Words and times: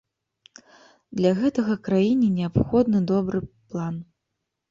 Для 1.19 1.33
гэтага 1.41 1.75
краіне 1.89 2.29
неабходны 2.39 3.01
добры 3.13 3.39
план. 3.75 3.95